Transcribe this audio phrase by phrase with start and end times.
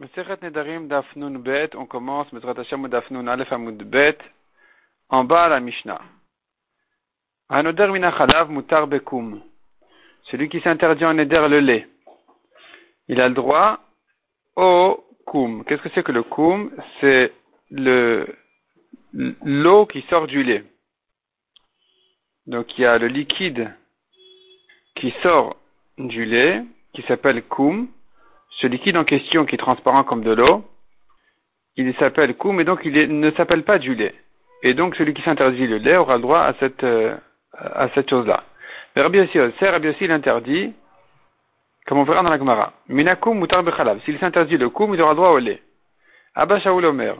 [0.00, 4.16] Nedarim Dafnun Bet, on commence Meseret Hashem Dafnun Aleph Amud Bet,
[5.10, 6.00] en bas à la Mishnah.
[7.50, 8.88] Hanoder Mina Chalav Mutar.
[10.30, 11.86] Celui qui s'interdit en Neder le lait.
[13.08, 13.80] Il a le droit
[14.56, 15.64] au Kum.
[15.64, 16.70] Qu'est-ce que c'est que le Kum
[17.00, 17.32] C'est
[17.70, 18.26] le
[19.12, 20.64] l'eau qui sort du lait.
[22.46, 23.70] Donc il y a le liquide
[24.94, 25.56] qui sort
[25.98, 26.62] du lait,
[26.94, 27.88] qui s'appelle Kum
[28.50, 30.64] ce liquide en question qui est transparent comme de l'eau,
[31.76, 34.14] il s'appelle koum et donc il ne s'appelle pas du lait.
[34.62, 37.16] Et donc celui qui s'interdit le lait aura le droit à cette, euh,
[37.94, 38.44] cette chose-là.
[38.94, 40.74] Mais Rabbi aussi, Rabbi aussi l'interdit,
[41.86, 42.72] comme on verra dans la Gemara.
[42.88, 44.00] Minakum mutar bechalav.
[44.04, 45.62] S'il s'interdit le koum, il aura le droit au lait.
[46.34, 47.14] Abba Shaul Omer.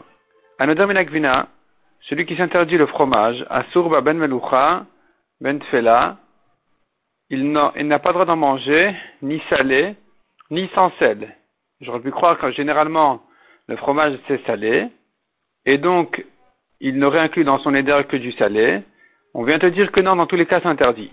[0.59, 1.47] Anodar minakvina.
[2.01, 4.85] Celui qui s'interdit le fromage, Asurba ben melucha,
[5.39, 6.17] ben tfela,
[7.29, 9.95] il n'a pas droit d'en manger, ni salé,
[10.51, 11.35] ni sans sel.
[11.79, 13.23] J'aurais pu croire que généralement
[13.67, 14.87] le fromage c'est salé,
[15.65, 16.23] et donc
[16.79, 18.81] il n'aurait inclus dans son éder que du salé.
[19.33, 21.11] On vient te dire que non, dans tous les cas c'est interdit.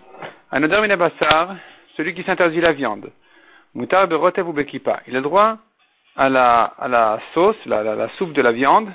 [0.51, 1.57] Anodar minabassar,
[1.97, 3.11] celui qui s'interdit la viande.
[3.75, 5.01] Moutar de rotev ou bekipa.
[5.07, 5.59] Il a droit
[6.17, 8.91] à la, sauce, la, la, soupe de la viande.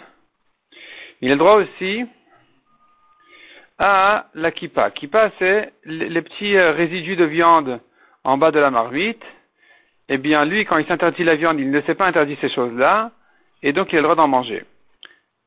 [1.21, 2.05] Il a droit aussi
[3.79, 4.91] à la kippa.
[4.91, 7.79] Kippa, c'est les petits euh, résidus de viande
[8.23, 9.23] en bas de la marmite
[10.09, 13.11] eh bien lui, quand il s'interdit la viande, il ne s'est pas interdit ces choses-là,
[13.61, 14.65] et donc il a le droit d'en manger.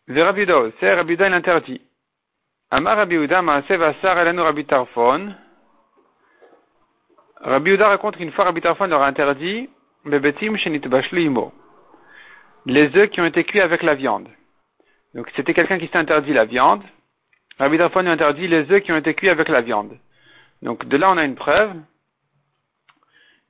[0.08, 1.80] Verabido, c'est Rabida, il interdit.
[2.70, 4.40] Amar Rabiuda, Elanu
[7.82, 9.68] raconte qu'une fois Rabbi Tarfon leur a interdit,
[10.04, 11.52] Bebetim Imo.
[12.66, 14.28] Les œufs qui ont été cuits avec la viande.
[15.14, 16.82] Donc c'était quelqu'un qui s'est interdit la viande.
[17.58, 19.96] Rabbi Tarfon lui a interdit les œufs qui ont été cuits avec la viande.
[20.62, 21.72] Donc de là on a une preuve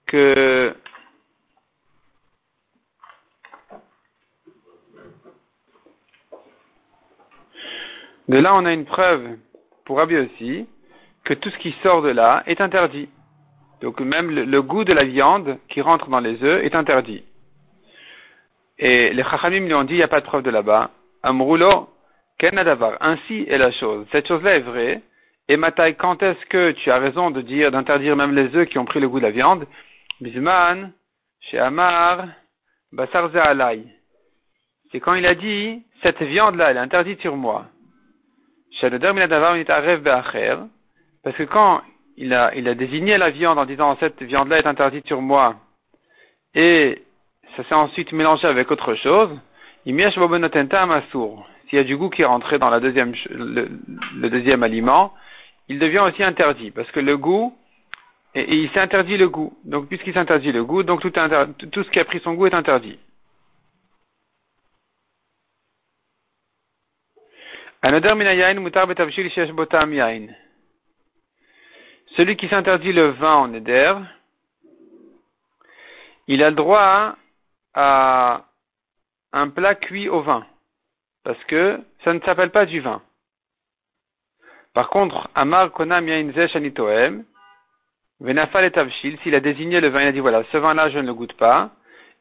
[0.06, 0.74] que
[8.28, 9.36] De là, on a une preuve
[9.84, 10.66] pour Rabbi aussi
[11.24, 13.08] que tout ce qui sort de là est interdit.
[13.80, 17.24] Donc même le, goût de la viande qui rentre dans les œufs est interdit.
[18.78, 20.90] Et les Chachamim lui ont dit, il n'y a pas de preuve de là-bas.
[21.22, 21.88] Amroulo,
[22.38, 22.96] kenadavar.
[23.00, 24.06] Ainsi est la chose.
[24.12, 25.02] Cette chose-là est vraie.
[25.48, 28.78] Et Matai, quand est-ce que tu as raison de dire, d'interdire même les œufs qui
[28.78, 29.66] ont pris le goût de la viande?
[30.20, 30.92] Bisman,
[31.40, 32.26] chez Amar,
[32.92, 33.30] Basar
[34.90, 37.66] C'est quand il a dit, cette viande-là, elle est interdite sur moi.
[41.22, 41.80] Parce que quand
[42.16, 45.56] il a, il a désigné la viande en disant cette viande-là est interdite sur moi,
[46.54, 47.02] et
[47.56, 49.30] ça s'est ensuite mélangé avec autre chose,
[49.84, 50.00] s'il
[51.72, 53.68] y a du goût qui est rentré dans la deuxième, le,
[54.28, 55.12] deuxième aliment,
[55.68, 57.56] il devient aussi interdit, parce que le goût,
[58.34, 59.56] et, il s'est interdit le goût.
[59.64, 62.54] Donc puisqu'il s'interdit le goût, donc tout, tout ce qui a pris son goût est
[62.54, 62.98] interdit.
[72.16, 73.94] Celui qui s'interdit le vin en éder,
[76.26, 77.14] il a droit
[77.74, 78.44] à
[79.32, 80.44] un plat cuit au vin,
[81.22, 83.02] parce que ça ne s'appelle pas du vin.
[84.74, 87.24] Par contre, Amar Konam Yain Anitoem,
[88.18, 90.98] Venafal et Tavshil, s'il a désigné le vin, il a dit voilà, ce vin-là, je
[90.98, 91.70] ne le goûte pas,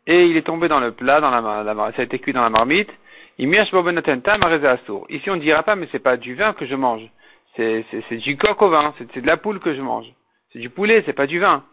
[0.06, 2.52] et il est tombé dans le plat, dans la, ça a été cuit dans la
[2.52, 2.92] marmite,
[3.38, 7.09] Ici, on ne dira pas, mais c'est pas du vin que je mange.
[7.56, 8.94] C'est, du coq au vin.
[8.97, 10.07] C'est, de la poule que je mange.
[10.51, 11.63] C'est du poulet, c'est pas du vin.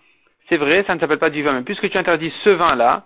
[0.48, 1.52] C'est vrai, ça ne s'appelle pas du vin.
[1.52, 3.04] Mais puisque tu interdis ce vin-là,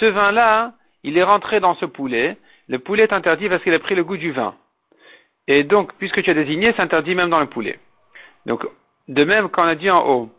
[0.00, 2.36] ce vin-là, il est rentré dans ce poulet.
[2.68, 4.54] Le poulet est interdit parce qu'il a pris le goût du vin.
[5.48, 7.78] Et donc, puisque tu as désigné, c'est interdit même dans le poulet.
[8.46, 8.66] Donc,
[9.08, 10.30] de même qu'on a dit en haut,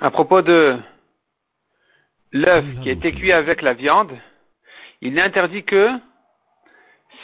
[0.00, 0.78] à propos de
[2.32, 4.12] l'œuf qui a été cuit avec la viande,
[5.02, 5.90] il n'est interdit que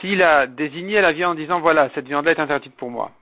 [0.01, 3.13] s'il a désigné la viande en disant voilà, cette viande-là est interdite pour moi.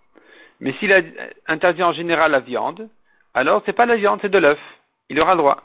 [0.61, 1.03] Mais s'il a
[1.47, 2.89] interdit en général la viande,
[3.35, 4.59] alors c'est pas la viande, c'est de l'œuf.
[5.11, 5.63] Il aura le droit.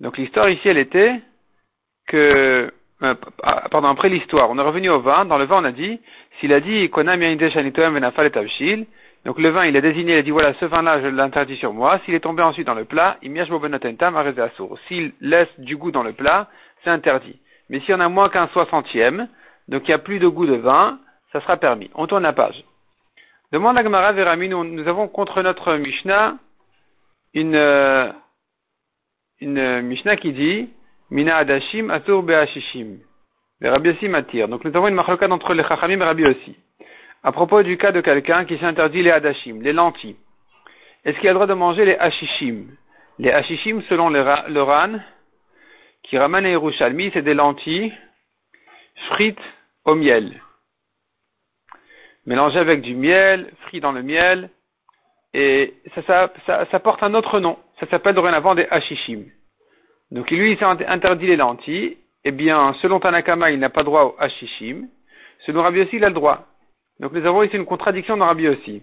[0.00, 1.20] Donc l'histoire ici, elle était
[2.06, 2.70] que,
[3.02, 3.14] euh,
[3.70, 5.24] pardon, après l'histoire, on est revenu au vin.
[5.24, 5.98] Dans le vin, on a dit,
[6.38, 6.90] s'il a dit
[9.24, 11.72] donc le vin, il a désigné, il a dit voilà, ce vin-là, je l'interdis sur
[11.72, 11.98] moi.
[12.04, 13.32] S'il est tombé ensuite dans le plat, il
[14.86, 16.48] S'il laisse du goût dans le plat,
[16.84, 17.40] c'est interdit.
[17.68, 19.28] Mais s'il y en a moins qu'un soixantième,
[19.68, 20.98] donc il n'y a plus de goût de vin,
[21.32, 21.90] ça sera permis.
[21.94, 22.64] On tourne la page.
[23.52, 26.36] Demande à Gemara Verami, nous, avons contre notre Mishnah
[27.34, 28.10] une, euh,
[29.40, 30.70] une Mishnah qui dit
[31.10, 32.98] Mina Adashim Asur Be'ashishim.
[33.62, 34.48] Rabbi aussi m'attire.
[34.48, 36.56] Donc nous avons une marloquade entre les Chachamim et Rabbi aussi.
[37.22, 40.16] À propos du cas de quelqu'un qui s'interdit les Adashim, les lentilles.
[41.04, 42.66] Est-ce qu'il a le droit de manger les Hashishim?
[43.18, 44.98] Les Hashishim, selon le, le RAN,
[46.06, 47.92] qui ramène à Yerushalmi, c'est des lentilles
[49.08, 49.38] frites
[49.84, 50.40] au miel.
[52.26, 54.50] Mélangées avec du miel, frites dans le miel,
[55.34, 57.58] et ça, ça, ça, porte un autre nom.
[57.78, 59.24] Ça s'appelle dorénavant des hashishim.
[60.10, 61.98] Donc lui, il s'est interdit les lentilles.
[62.24, 64.88] Eh bien, selon Tanakama, il n'a pas droit au hashishim.
[65.40, 66.46] Selon Rabbi aussi, il a le droit.
[67.00, 68.82] Donc nous avons ici une contradiction dans Rabbi aussi.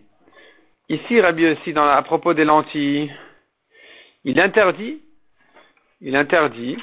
[0.89, 3.11] Ici, Rabbi aussi, à propos des lentilles,
[4.23, 5.01] il interdit,
[6.01, 6.77] il interdit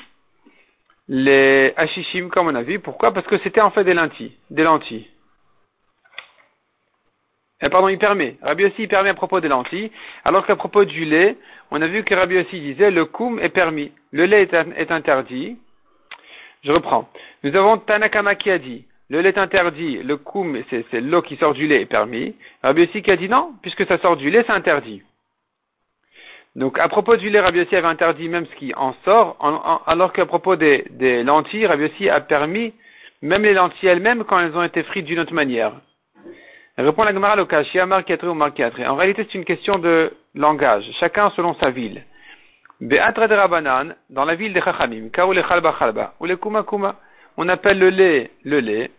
[1.10, 2.78] les hashishim comme on a vu.
[2.78, 3.12] Pourquoi?
[3.12, 5.08] Parce que c'était en fait des lentilles, des lentilles.
[7.60, 8.36] Eh, pardon, il permet.
[8.40, 9.90] Rabbi aussi il permet à propos des lentilles,
[10.24, 11.36] alors qu'à propos du lait,
[11.72, 15.58] on a vu que Rabbi aussi disait le koum est permis, le lait est, interdit.
[16.62, 17.08] Je reprends.
[17.42, 21.36] Nous avons Tanakama qui a dit le lait est interdit, le koum, c'est l'eau qui
[21.36, 22.36] sort du lait est permis.
[22.62, 25.02] Rabbi aussi qui a dit non, puisque ça sort du lait, c'est interdit.
[26.56, 29.36] Donc à propos du lait, Rabbi aussi avait interdit même ce qui en sort,
[29.86, 30.84] alors qu'à propos des,
[31.22, 32.74] lentilles, Rabbi aussi a permis
[33.22, 35.72] même les lentilles elles-mêmes quand elles ont été frites d'une autre manière.
[36.76, 41.30] Répond la Gemara Lokashia, marque ou marque En réalité, c'est une question de langage, chacun
[41.36, 42.02] selon sa ville.
[42.80, 46.62] Be'atra de Rabanan, dans la ville de Chachamim, Kaou le Chalba Chalba, ou le Kuma
[46.62, 46.96] Kuma,
[47.36, 48.90] on appelle le lait le lait.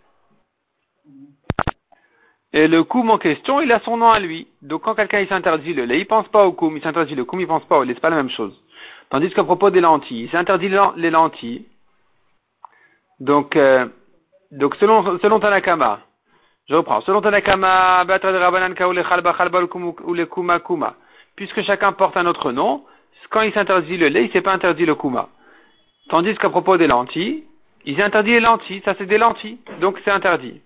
[2.53, 4.47] Et le koum en question, il a son nom à lui.
[4.61, 7.39] Donc quand quelqu'un s'interdit le lait, il pense pas au koum, il s'interdit le koum,
[7.39, 8.53] il pense pas au lait, c'est pas la même chose.
[9.09, 11.65] Tandis qu'à propos des lentilles, il s'interdit les lentilles.
[13.19, 13.85] Donc, euh,
[14.51, 15.99] donc selon, selon Tanakama,
[16.67, 17.01] je reprends.
[17.01, 18.05] Selon Tanakama,
[21.35, 22.83] puisque chacun porte un autre nom,
[23.29, 25.29] quand il s'interdit le lait, il s'est pas interdit le kuma.
[26.09, 27.43] Tandis qu'à propos des lentilles,
[27.85, 30.61] il s'est interdit les lentilles, ça c'est des lentilles, donc c'est interdit.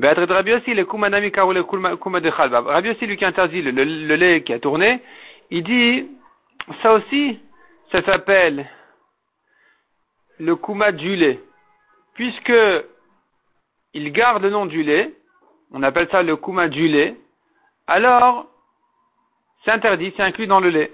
[0.00, 1.62] Rabbi aussi, le kuma nami le
[1.96, 2.28] kuma de.
[2.28, 5.02] Rabbi aussi, lui qui interdit le, le, lait qui a tourné,
[5.50, 6.08] il dit,
[6.82, 7.38] ça aussi,
[7.90, 8.66] ça s'appelle
[10.38, 11.40] le kuma du lait.
[12.14, 12.52] Puisque
[13.94, 15.12] il garde le nom du lait,
[15.72, 17.16] on appelle ça le kuma du lait,
[17.86, 18.46] alors
[19.64, 20.92] c'est interdit, c'est inclus dans le lait.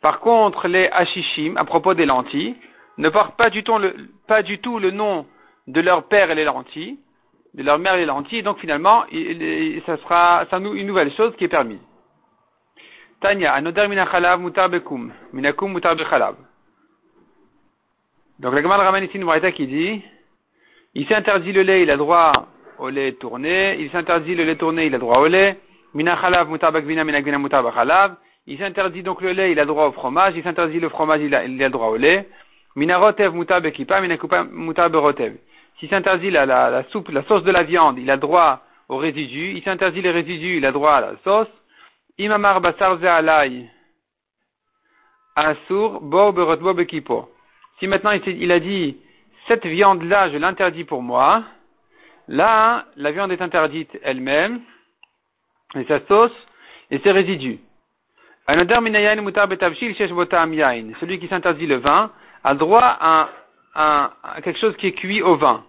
[0.00, 2.56] Par contre, les hashishim, à propos des lentilles,
[2.98, 3.94] ne portent pas du, tout le,
[4.26, 5.26] pas du tout le nom
[5.66, 6.98] de leur père et les lentilles,
[7.54, 9.04] de leur mère et les lentilles, donc finalement,
[9.86, 11.80] ça sera ça une nouvelle chose qui est permise.
[13.20, 16.36] Tanya, anoder minachalav mutar bekum, minakum mutar bechalav.
[18.38, 20.02] Donc la Gemara ramène ici une qui dit,
[20.94, 22.32] il s'interdit le lait, il a droit
[22.78, 23.76] au lait tourné.
[23.78, 25.58] Il s'interdit le lait tourné, il a droit au lait.
[25.94, 28.16] Mina chalav mutabak vina mina chalav.
[28.46, 30.34] Il s'interdit donc le lait, il a droit au fromage.
[30.36, 32.28] Il s'interdit le fromage, il a, il a droit au lait.
[32.74, 35.34] Mina rotev mutabak kipa, mina kupa mutabak rotev.
[35.80, 39.54] S'il s'interdit la, soupe, la sauce de la viande, il a droit aux résidus.
[39.56, 41.48] Il s'interdit les résidus, il a droit à la sauce.
[42.18, 43.68] Imamar basar alay.
[45.34, 46.32] Asur bo.
[47.78, 48.96] Si maintenant il, il a dit,
[49.48, 51.42] cette viande-là, je l'interdis pour moi.
[52.28, 54.60] Là, la viande est interdite elle-même,
[55.74, 56.30] et sa sauce,
[56.90, 57.58] et ses résidus.
[61.00, 62.12] Celui qui s'interdit le vin
[62.44, 63.30] a droit à,
[64.42, 65.64] quelque chose qui est cuit au vin,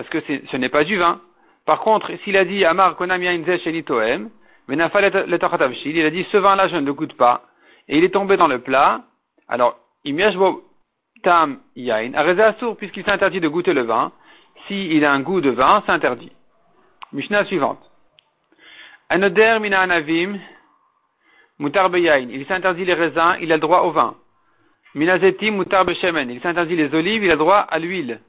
[0.00, 1.20] parce que ce n'est pas du vin.
[1.66, 3.58] Par contre, s'il a dit Amar konam yain il a
[6.10, 7.42] dit ce vin-là je ne le goûte pas,
[7.86, 9.02] et il est tombé dans le plat,
[9.46, 9.78] alors,
[11.22, 12.14] tam yain.
[12.14, 14.10] Areza puisqu'il s'interdit de goûter le vin.
[14.66, 16.32] S'il a un goût de vin, c'est interdit.
[17.12, 17.80] Mishnah suivante.
[19.10, 20.38] Anoder mina anavim
[21.58, 22.28] mutar yain.
[22.30, 24.14] Il s'interdit les raisins, il a le droit au vin.
[24.94, 26.30] Minazetim mutar shemen.
[26.30, 28.20] Il s'interdit les olives, il a le droit à l'huile.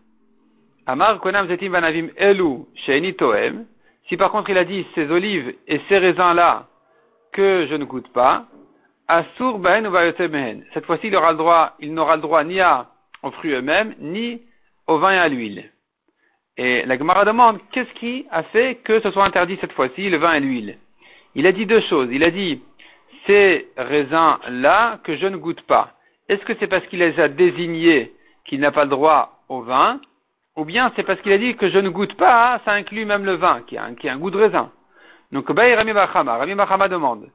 [0.85, 3.65] Amar konam zetim vanavim elu sheini toem.
[4.07, 6.67] Si par contre il a dit ces olives et ces raisins-là
[7.31, 8.45] que je ne goûte pas,
[9.11, 9.93] Asur ben ou
[10.73, 12.87] Cette fois-ci, il aura le droit, il n'aura le droit ni à,
[13.23, 14.41] aux fruits eux-mêmes, ni
[14.87, 15.69] au vin et à l'huile.
[16.55, 20.15] Et la Gemara demande, qu'est-ce qui a fait que ce soit interdit cette fois-ci, le
[20.15, 20.77] vin et l'huile?
[21.35, 22.07] Il a dit deux choses.
[22.09, 22.61] Il a dit,
[23.27, 25.91] ces raisins-là que je ne goûte pas.
[26.29, 28.13] Est-ce que c'est parce qu'il les a désignés
[28.45, 29.99] qu'il n'a pas le droit au vin?
[30.57, 33.25] Ou bien c'est parce qu'il a dit que je ne goûte pas, ça inclut même
[33.25, 34.71] le vin, qui a un, qui a un goût de raisin.
[35.31, 37.29] Donc, Rami Bachama, Rami Bachama demande,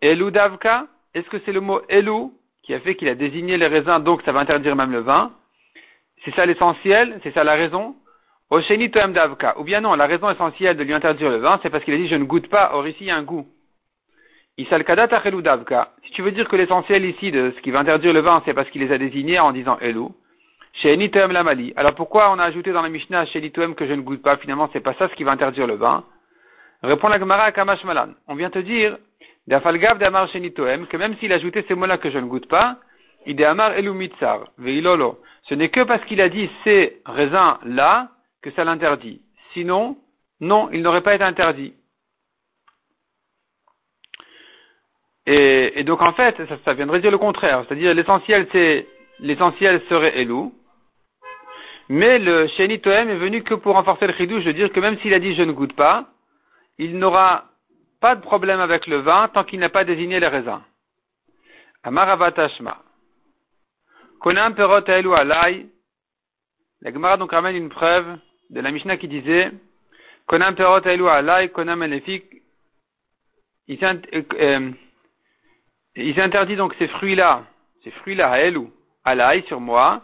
[0.00, 3.98] Eludavka, est-ce que c'est le mot elou qui a fait qu'il a désigné les raisins,
[3.98, 5.32] donc ça va interdire même le vin?
[6.24, 7.18] C'est ça l'essentiel?
[7.24, 7.96] C'est ça la raison?
[8.50, 9.58] Osheni toem davka.
[9.58, 11.96] Ou bien non, la raison essentielle de lui interdire le vin, c'est parce qu'il a
[11.96, 13.46] dit je ne goûte pas, or ici il y a un goût.
[14.58, 15.92] Isalkada davka.
[16.04, 18.54] Si tu veux dire que l'essentiel ici de ce qui va interdire le vin, c'est
[18.54, 20.14] parce qu'il les a désignés en disant elou.
[20.74, 21.72] Sheni toem lamali.
[21.76, 24.36] Alors pourquoi on a ajouté dans la Mishnah Sheni toem que je ne goûte pas
[24.38, 26.04] Finalement, c'est pas ça ce qui va interdire le vin.
[26.82, 28.08] Répond la Gemara à Kamash Malan.
[28.26, 28.98] On vient te dire
[29.48, 32.78] que même s'il ajoutait ces mots-là que je ne goûte pas,
[33.26, 35.20] Ideamar elu mitzar, veilolo.
[35.44, 38.08] Ce n'est que parce qu'il a dit ces raisins là
[38.42, 39.22] que ça l'interdit.
[39.52, 39.96] Sinon,
[40.40, 41.74] non, il n'aurait pas été interdit.
[45.24, 47.64] Et, donc en fait, ça, viendrait dire le contraire.
[47.66, 48.88] C'est-à-dire l'essentiel c'est
[49.20, 50.52] l'essentiel serait Elou.
[51.94, 54.98] Mais le Sheni Toem est venu que pour renforcer le chidouche, de dire que même
[55.00, 56.06] s'il a dit je ne goûte pas,
[56.78, 57.50] il n'aura
[58.00, 60.62] pas de problème avec le vin tant qu'il n'a pas désigné les raisins.
[61.82, 62.78] Amaravatashma.
[64.20, 65.66] Konam perot Elou alai.
[66.80, 68.16] La Gemara donc ramène une preuve
[68.48, 69.52] de la Mishnah qui disait
[70.26, 72.24] Konam perot Elou alai, konam elefik.
[73.68, 73.78] Il
[75.96, 77.44] il s'interdit donc ces fruits-là,
[77.84, 78.32] ces fruits-là
[79.04, 80.00] à l'ail sur moi,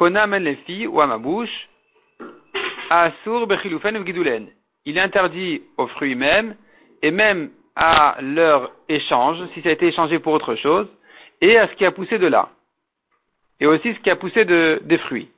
[0.00, 1.68] ou à ma bouche,
[3.46, 4.48] bechiloufen.
[4.86, 6.56] Il interdit aux fruits même,
[7.02, 10.88] et même à leur échange, si ça a été échangé pour autre chose,
[11.40, 12.48] et à ce qui a poussé de là.
[13.60, 15.30] Et aussi ce qui a poussé de, des fruits.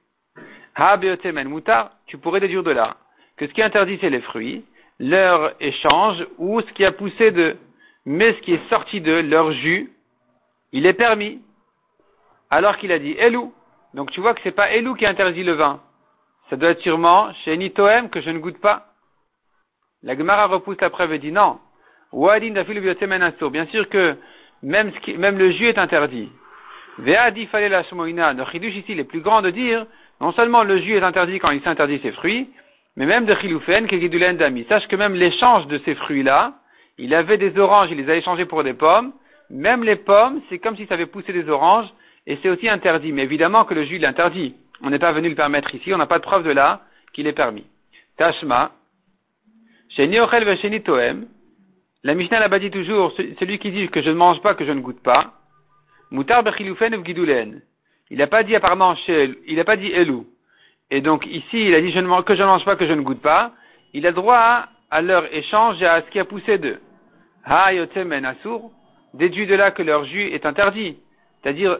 [0.74, 2.96] Ha beotemen mutar, tu pourrais déduire de là
[3.36, 4.64] que ce qui est interdit c'est les fruits,
[4.98, 7.56] leur échange ou ce qui a poussé de
[8.06, 9.92] mais ce qui est sorti de leur jus,
[10.72, 11.40] il est permis.
[12.50, 13.52] Alors qu'il a dit Elou.
[13.96, 15.80] Donc tu vois que c'est pas Elou qui interdit le vin.
[16.50, 18.88] Ça doit être sûrement chez Nitoem que je ne goûte pas.
[20.02, 21.58] La Gemara repousse la preuve et dit non.
[22.12, 24.16] Bien sûr que
[24.62, 26.30] même, même le jus est interdit.
[26.98, 29.86] Ve'adi fallait la Le chidush ici, il est plus grand de dire,
[30.20, 32.50] non seulement le jus est interdit quand il s'interdit ses fruits,
[32.96, 34.66] mais même de chiloufen, que dami.
[34.68, 36.52] Sache que même l'échange de ces fruits-là,
[36.98, 39.12] il avait des oranges, il les a échangés pour des pommes.
[39.48, 41.88] Même les pommes, c'est comme si ça avait poussé des oranges,
[42.26, 43.12] et c'est aussi interdit.
[43.12, 44.54] Mais évidemment que le jus, il est interdit.
[44.82, 47.26] On n'est pas venu le permettre ici, on n'a pas de preuve de là qu'il
[47.26, 47.64] est permis.
[48.18, 48.72] Tashma,
[49.90, 51.26] Sheni Ochel Sheni Toem,
[52.02, 54.72] la Mishnah l'a dit toujours, celui qui dit que je ne mange pas, que je
[54.72, 55.32] ne goûte pas,
[56.10, 57.02] Mutar Bechiloufen ou.
[58.10, 60.26] Il n'a pas dit apparemment il n'a pas dit Elou.
[60.90, 63.20] Et donc ici, il a dit que je ne mange pas, que je ne goûte
[63.20, 63.52] pas.
[63.92, 66.78] Il a droit à leur échange et à ce qui a poussé d'eux.
[67.44, 68.70] asur,
[69.14, 70.98] déduit de là que leur jus est interdit.
[71.42, 71.78] C'est-à-dire,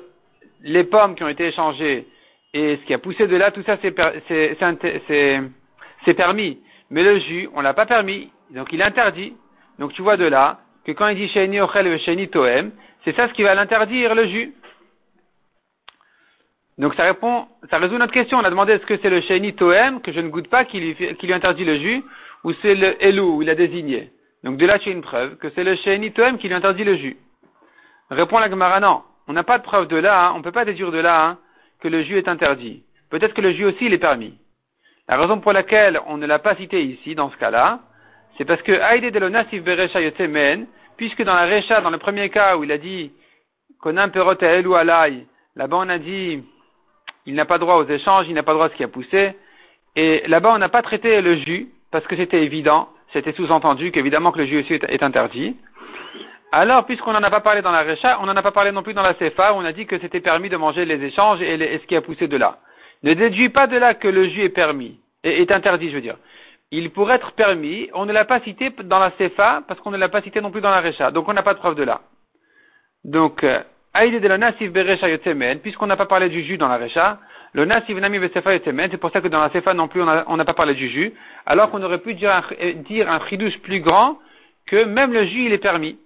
[0.62, 2.06] les pommes qui ont été échangées
[2.54, 3.90] et ce qui a poussé de là, tout ça c'est
[6.14, 6.60] permis.
[6.90, 9.34] Mais le jus, on l'a pas permis, donc il est interdit.
[9.78, 12.70] Donc tu vois de là que quand il dit Sheni Ochel et Sheni Toem,
[13.04, 14.54] c'est ça ce qui va l'interdire, le jus.
[16.78, 18.38] Donc ça répond, ça résout notre question.
[18.38, 20.78] On a demandé est-ce que c'est le Sheni Toem que je ne goûte pas qui
[20.80, 22.04] lui, interdit le jus,
[22.44, 24.10] ou c'est le Elou, il a désigné.
[24.44, 26.84] Donc de là, tu as une preuve que c'est le Sheni Toem qui lui interdit
[26.84, 27.16] le jus.
[28.10, 29.02] Répond la Gemara, non.
[29.28, 30.32] On n'a pas de preuve de là, hein.
[30.34, 31.38] on ne peut pas déduire de là hein,
[31.80, 32.82] que le jus est interdit.
[33.10, 34.38] Peut-être que le jus aussi, il est permis.
[35.08, 37.80] La raison pour laquelle on ne l'a pas cité ici, dans ce cas-là,
[38.36, 40.66] c'est parce que Aïdé de l'onasif yotemen,
[40.96, 43.12] puisque dans la Recha, dans le premier cas où il a dit
[43.80, 46.42] Konam perot elou alay, là-bas on a dit
[47.26, 49.34] il n'a pas droit aux échanges, il n'a pas droit à ce qui a poussé,
[49.94, 54.32] et là-bas on n'a pas traité le jus, parce que c'était évident, c'était sous-entendu qu'évidemment
[54.32, 55.56] que le jus aussi est interdit.
[56.58, 58.82] Alors, puisqu'on n'en a pas parlé dans la Recha, on n'en a pas parlé non
[58.82, 61.58] plus dans la Sefa, on a dit que c'était permis de manger les échanges et,
[61.78, 62.56] ce qui a poussé de là.
[63.02, 66.00] Ne déduis pas de là que le jus est permis, et est interdit, je veux
[66.00, 66.16] dire.
[66.70, 69.98] Il pourrait être permis, on ne l'a pas cité dans la Sefa, parce qu'on ne
[69.98, 71.82] l'a pas cité non plus dans la Recha, donc on n'a pas de preuve de
[71.82, 72.00] là.
[73.04, 73.60] Donc, euh,
[73.92, 77.18] Aïdé de la Nasif Berecha Yotemen, puisqu'on n'a pas parlé du jus dans la Recha,
[77.52, 80.36] le Nasif Nami Besefa Yotemen, c'est pour ça que dans la Sefa non plus on
[80.38, 81.12] n'a pas parlé du jus,
[81.44, 83.20] alors qu'on aurait pu dire un, dire
[83.62, 84.18] plus grand
[84.64, 85.98] que même le jus il est permis.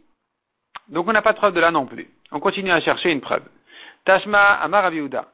[0.89, 2.09] Donc on n'a pas de preuve de là non plus.
[2.33, 3.43] On continue à chercher une preuve.
[4.05, 5.27] Tashma Amar Rabiuda.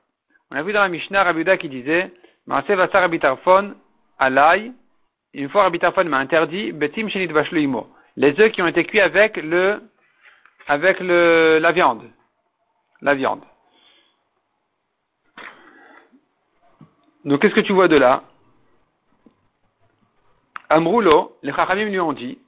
[0.51, 2.13] On a vu dans la Mishnah Rabiuda qui disait
[2.47, 3.75] Maase Vasar Abitarfon
[4.19, 4.73] Alay.
[5.35, 7.89] Une fois Abitarfon m'a interdit Betim Shenit Vashluimo.
[8.17, 9.83] Les œufs qui ont été cuits avec le
[10.69, 12.03] avec le la viande.
[13.01, 13.43] La viande.
[17.25, 18.23] Donc qu'est-ce que tu vois de là?
[20.69, 22.39] Amroulo, les Chachamim lui ont dit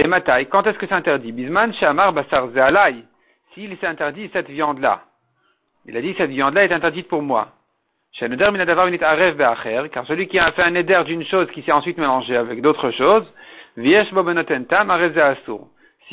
[0.00, 3.04] et Matai, quand est-ce que c'est interdit Bisman, Shamar, Basar, Zealai.
[3.52, 5.02] S'il s'est interdit cette viande-là.
[5.84, 7.52] Il a dit cette viande-là est interdite pour moi.
[8.18, 12.90] car celui qui a fait un éder d'une chose qui s'est ensuite mélangée avec d'autres
[12.92, 13.30] choses,
[13.76, 13.90] S'il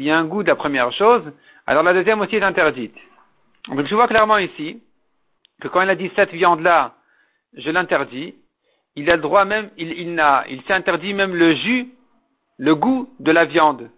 [0.05, 1.23] y a un goût de la première chose,
[1.65, 2.95] alors la deuxième aussi est interdite.
[3.69, 4.81] Donc je vois clairement ici
[5.61, 6.93] que quand il a dit cette viande-là,
[7.53, 8.35] je l'interdis,
[8.95, 11.87] il a le droit même, il, il, il s'est interdit même le jus
[12.57, 13.89] le goût de la viande,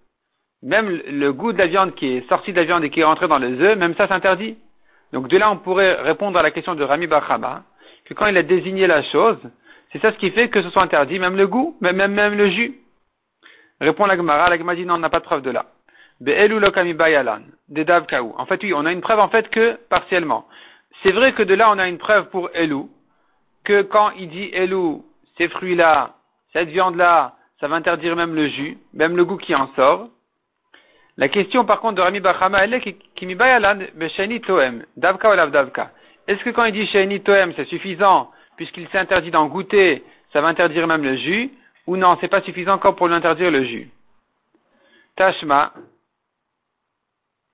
[0.62, 3.06] même le goût de la viande qui est sorti de la viande et qui est
[3.06, 4.58] rentré dans les œufs, même ça s'interdit.
[5.13, 7.63] Donc de là, on pourrait répondre à la question de Rami Bachama,
[8.06, 9.38] que quand il a désigné la chose,
[9.92, 12.38] c'est ça ce qui fait que ce soit interdit, même le goût, même, même, même
[12.38, 12.80] le jus.
[13.80, 15.66] Répond la Gemara, la Gemara dit non, on n'a pas de preuve de là.
[16.22, 16.25] En
[18.46, 20.48] fait, oui, on a une preuve en fait que partiellement.
[21.01, 22.84] C'est vrai que de là, on a une preuve pour Elu,
[23.63, 24.98] que quand il dit Elu,
[25.38, 26.16] ces fruits-là,
[26.51, 30.10] cette viande-là, ça va interdire même le jus, même le goût qui en sort.
[31.18, 34.86] La question par contre de Rami Bachama, elle est besheni toem.
[34.96, 35.92] Davka ou davka.
[36.28, 40.42] Est-ce que quand il dit sheni toem, c'est suffisant, puisqu'il s'est interdit d'en goûter, ça
[40.42, 41.51] va interdire même le jus,
[41.88, 43.89] ou non, c'est pas suffisant encore pour lui interdire le jus?
[45.16, 45.74] Tashma,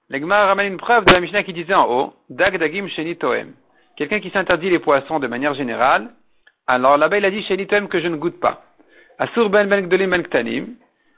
[0.10, 3.54] L'Egmar ramène une preuve de la Mishnah qui disait en haut, Dag Dagim Sheni Toem.
[3.98, 6.12] Quelqu'un qui s'interdit les poissons de manière générale,
[6.68, 8.62] alors là-bas il a dit Sheni Toem que je ne goûte pas.
[9.18, 10.76] Asur ben ben gdolim ben ktanim,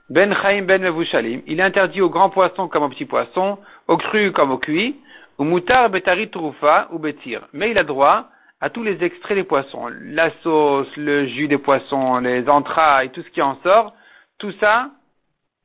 [0.09, 1.41] ben chaim ben mevushalim.
[1.47, 4.95] Il interdit aux grands poissons comme aux petits poissons, aux crus comme aux cuits,
[5.37, 7.47] ou mutar betari trufa ou betir.
[7.53, 8.29] Mais il a droit
[8.61, 9.87] à tous les extraits des poissons.
[10.01, 13.93] La sauce, le jus des poissons, les entrailles, tout ce qui en sort,
[14.39, 14.91] tout ça,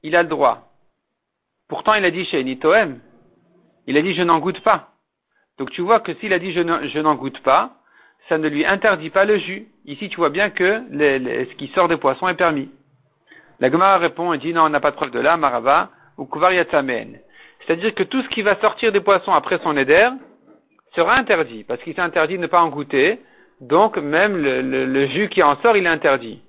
[0.03, 0.69] il a le droit.
[1.69, 3.01] Pourtant, il a dit chez Nitoem,
[3.87, 4.91] il a dit je n'en goûte pas.
[5.59, 7.77] Donc tu vois que s'il a dit je n'en goûte pas,
[8.29, 9.69] ça ne lui interdit pas le jus.
[9.85, 12.71] Ici, tu vois bien que ce qui sort des poissons est permis.
[13.61, 16.27] La Gemara répond et dit non, on n'a pas de preuve de là, Marava, ou
[16.27, 17.19] Kuvariyatamen.
[17.61, 20.09] C'est-à-dire que tout ce qui va sortir des poissons après son éder
[20.95, 23.21] sera interdit, parce qu'il s'est interdit de ne pas en goûter,
[23.61, 26.43] donc même le, jus qui en sort, il est interdit.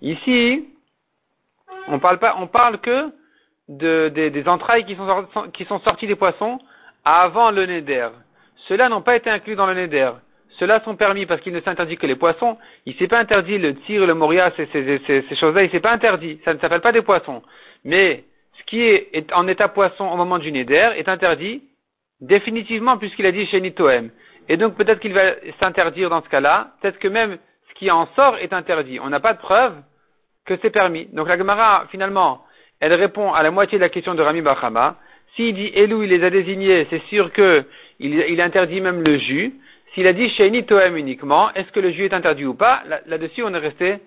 [0.00, 0.68] Ici,
[1.88, 3.12] on parle pas, on parle que
[3.68, 6.58] de, des entrailles qui sont, qui sont sorties des poissons
[7.04, 8.08] avant le neder.
[8.68, 10.12] Ceux-là n'ont pas été inclus dans le neder.
[10.58, 12.58] Ceux-là sont permis parce qu'il ne s'interdit que les poissons.
[12.86, 15.92] Il s'est pas interdit le tir, le moria, ces, ces, ces, choses-là, il s'est pas
[15.92, 16.40] interdit.
[16.44, 17.42] Ça ne s'appelle pas des poissons.
[17.84, 18.24] Mais
[18.58, 21.62] ce qui est, en état poisson au moment du neder est interdit
[22.20, 24.10] définitivement puisqu'il a dit chez Nitoem.
[24.48, 26.68] Et donc peut-être qu'il va s'interdire dans ce cas-là.
[26.80, 29.00] Peut-être que même ce qui en sort est interdit.
[29.00, 29.74] On n'a pas de preuve
[30.46, 31.06] que c'est permis.
[31.06, 32.44] Donc la Gemara, finalement,
[32.80, 34.96] elle répond à la moitié de la question de Rami Bachama.
[35.34, 37.64] S'il dit Elou, il les a désignés, c'est sûr que
[37.98, 39.54] il, interdit même le jus.
[39.94, 42.82] S'il a dit Sheini Toem uniquement, est-ce que le jus est interdit ou pas?
[43.06, 43.98] Là-dessus, on est resté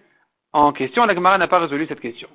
[0.52, 1.06] en question.
[1.06, 2.28] La Gemara n'a pas résolu cette question.